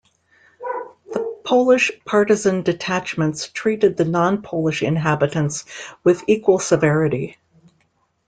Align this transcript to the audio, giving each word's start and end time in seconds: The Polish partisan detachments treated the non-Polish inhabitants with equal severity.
The 1.13 1.19
Polish 1.43 1.91
partisan 2.05 2.63
detachments 2.63 3.49
treated 3.49 3.97
the 3.97 4.05
non-Polish 4.05 4.81
inhabitants 4.81 5.63
with 6.03 6.23
equal 6.25 6.57
severity. 6.57 7.37